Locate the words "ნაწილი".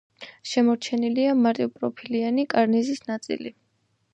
3.11-3.57